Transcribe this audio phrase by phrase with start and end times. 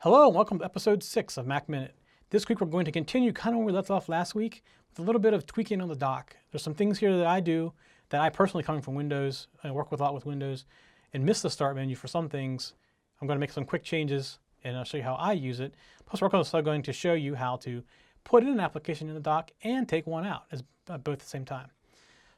[0.00, 1.94] Hello and welcome to episode 6 of Mac Minute.
[2.28, 4.98] This week we're going to continue kind of where we left off last week with
[4.98, 6.36] a little bit of tweaking on the dock.
[6.52, 7.72] There's some things here that I do
[8.10, 10.66] that I personally coming from Windows, I work with a lot with Windows,
[11.14, 12.74] and miss the start menu for some things.
[13.20, 15.72] I'm going to make some quick changes and I'll show you how I use it.
[16.04, 17.82] Plus we're also going to show you how to
[18.22, 21.20] put in an application in the dock and take one out as uh, both at
[21.20, 21.68] the same time.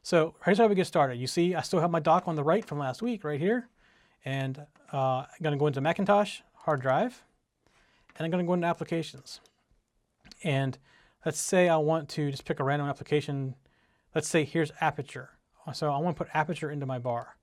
[0.01, 1.17] So here's how we get started.
[1.17, 3.67] You see I still have my dock on the right from last week right here.
[4.23, 7.21] And uh, I'm going to go into Macintosh hard drive
[8.19, 9.39] and I'm going to go into applications.
[10.43, 10.77] And
[11.25, 13.55] let's say I want to just pick a random application.
[14.13, 15.29] Let's say here's Aperture.
[15.73, 17.37] So I want to put Aperture into my bar.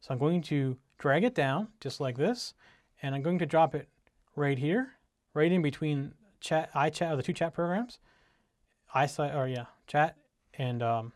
[0.00, 2.54] So I'm going to drag it down just like this,
[3.02, 3.88] and I'm going to drop it
[4.36, 4.94] right here,
[5.34, 7.98] right in between chat, iChat, or the two chat programs,
[8.94, 10.16] iSight, or yeah, chat
[10.54, 11.12] and um,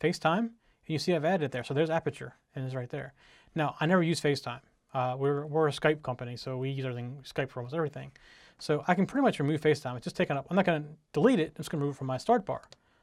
[0.00, 0.38] FaceTime.
[0.38, 0.50] And
[0.86, 1.64] you see I've added it there.
[1.64, 3.14] So there's Aperture, and it's right there.
[3.54, 4.60] Now, I never use FaceTime.
[4.92, 8.12] Uh, we're, we're a Skype company, so we use everything, Skype for almost everything.
[8.58, 9.96] So I can pretty much remove FaceTime.
[9.96, 10.46] It's just taken up.
[10.48, 11.48] I'm not going to delete it.
[11.48, 12.62] I'm just going to remove it from my start bar.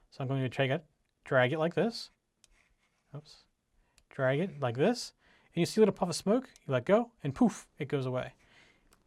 [0.10, 0.84] So I'm going to drag it,
[1.26, 2.10] drag it like this.
[3.16, 3.36] Oops.
[4.10, 5.14] Drag it like this.
[5.54, 6.50] And you see a little puff of smoke.
[6.66, 8.34] You let go, and poof, it goes away.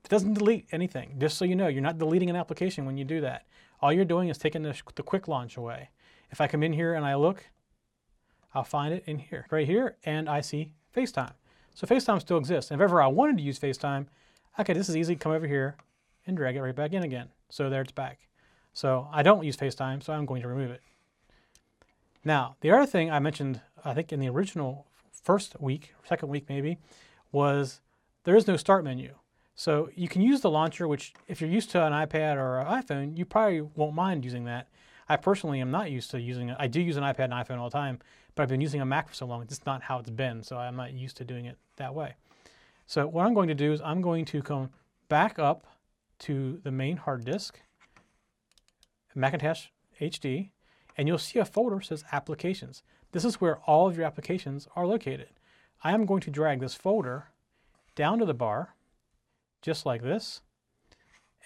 [0.05, 1.17] It doesn't delete anything.
[1.19, 3.47] Just so you know, you're not deleting an application when you do that.
[3.81, 5.91] All you're doing is taking the, the quick launch away.
[6.31, 7.45] If I come in here and I look,
[8.53, 11.33] I'll find it in here, right here, and I see FaceTime.
[11.75, 12.71] So FaceTime still exists.
[12.71, 14.07] And if ever I wanted to use FaceTime,
[14.61, 15.17] okay, this is easy.
[15.17, 15.77] Come over here,
[16.27, 17.29] and drag it right back in again.
[17.51, 18.29] So there it's back.
[18.73, 20.83] So I don't use FaceTime, so I'm going to remove it.
[22.25, 24.87] Now, the other thing I mentioned, I think in the original
[25.23, 26.79] first week, second week maybe,
[27.31, 27.81] was
[28.25, 29.15] there is no start menu.
[29.55, 32.83] So you can use the launcher, which if you're used to an iPad or an
[32.83, 34.69] iPhone, you probably won't mind using that.
[35.09, 36.57] I personally am not used to using it.
[36.59, 37.99] I do use an iPad and iPhone all the time,
[38.35, 40.57] but I've been using a Mac for so long, it's not how it's been, so
[40.57, 42.15] I'm not used to doing it that way.
[42.87, 44.71] So what I'm going to do is I'm going to come
[45.09, 45.67] back up
[46.21, 47.61] to the main hard disk,
[49.15, 49.67] Macintosh
[50.01, 50.51] HD,
[50.97, 52.83] and you'll see a folder that says Applications.
[53.13, 55.31] This is where all of your applications are located.
[55.83, 57.29] I am going to drag this folder
[57.95, 58.75] down to the bar,
[59.63, 60.41] just like this.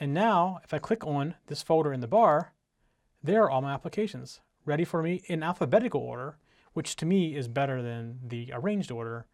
[0.01, 2.53] And now, if I click on this folder in the bar,
[3.23, 6.39] there are all my applications ready for me in alphabetical order,
[6.73, 9.27] which to me is better than the arranged order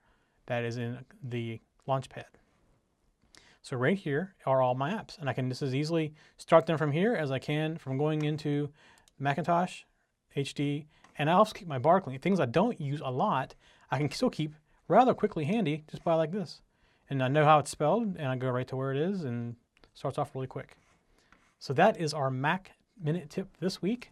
[0.47, 2.25] that is in the Launchpad.
[3.64, 6.76] So right here are all my apps, and I can just as easily start them
[6.76, 8.69] from here as I can from going into
[9.19, 9.84] Macintosh,
[10.36, 10.84] HD,
[11.16, 12.19] and I also keep my bar clean.
[12.19, 13.54] Things I don't use a lot,
[13.91, 14.54] I can still keep
[14.86, 16.60] rather quickly handy just by like this.
[17.08, 19.56] And I know how it's spelled, and I go right to where it is, and
[19.94, 20.76] starts off really quick.
[21.58, 22.72] So that is our Mac
[23.03, 24.10] Minute tip this week.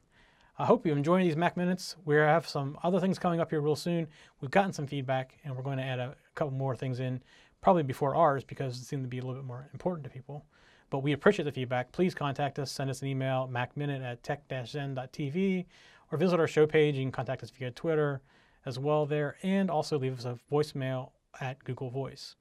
[0.59, 1.97] I hope you're enjoying these Mac Minutes.
[2.07, 4.09] We have some other things coming up here real soon.
[4.41, 7.23] We've gotten some feedback, and we're going to add a couple more things in
[7.63, 10.45] probably before ours because it seemed to be a little bit more important to people.
[10.91, 11.91] But we appreciate the feedback.
[11.93, 15.65] Please contact us, send us an email, macminute at tech-zen.tv,
[16.11, 16.97] or visit our show page.
[16.97, 18.21] You can contact us via Twitter
[18.67, 22.37] as well there, and also leave us a voicemail at Google Voice.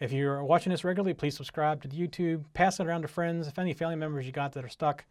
[0.00, 3.46] If you're watching this regularly, please subscribe to the YouTube, pass it around to friends.
[3.46, 5.04] If any family members you got that are stuck,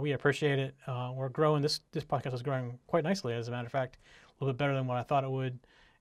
[0.00, 0.74] we appreciate it.
[0.86, 1.62] Uh, we're growing.
[1.62, 3.98] This this podcast is growing quite nicely, as a matter of fact,
[4.28, 5.58] a little bit better than what I thought it would.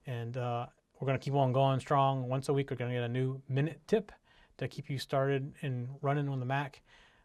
[0.08, 0.68] And uh,
[1.02, 2.30] we're going to keep on going strong.
[2.30, 4.12] Once a week, we're going to get a new minute tip
[4.60, 6.82] to keep you started and running on the Mac.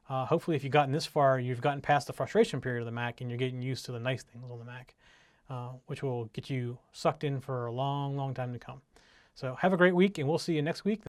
[0.09, 2.92] Uh, hopefully, if you've gotten this far, you've gotten past the frustration period of the
[2.92, 4.94] Mac and you're getting used to the nice things on the Mac,
[5.50, 8.81] uh, which will get you sucked in for a long, long time to come.
[9.34, 11.03] So, have a great week, and we'll see you next week.